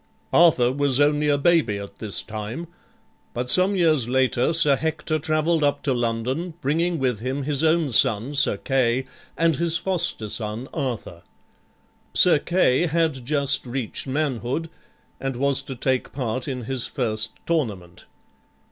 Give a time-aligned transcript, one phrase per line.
[0.33, 2.65] Arthur was only a baby at this time,
[3.35, 7.91] but some years later Sir Hector traveled up to London, bringing with him his own
[7.91, 9.05] son, Sir Kay,
[9.37, 11.21] and his foster son, Arthur.
[12.15, 14.71] Sir Kay had just reached manhood
[15.19, 18.05] and was to take part in his first tournament.